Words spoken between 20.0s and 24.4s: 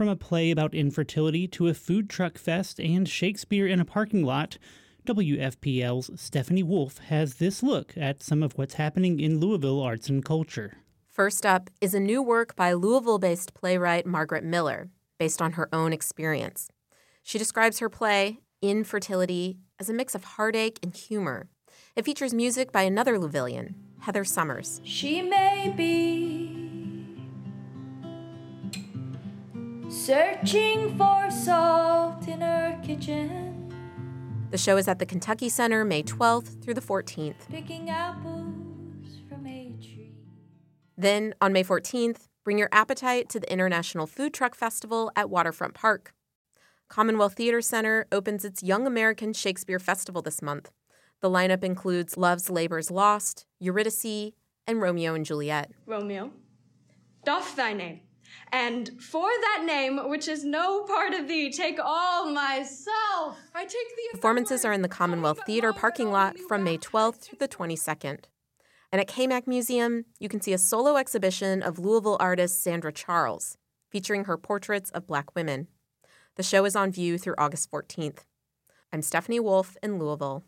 of heartache and humor. It features music by another Louisvillian, Heather